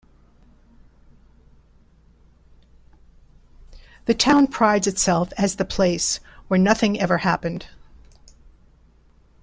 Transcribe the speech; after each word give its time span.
The 4.05 4.15
town 4.15 4.47
prides 4.47 4.87
itself 4.87 5.31
as 5.37 5.57
the 5.57 5.63
place 5.63 6.19
where 6.47 6.59
nothing 6.59 6.99
ever 6.99 7.19
happened. 7.19 7.67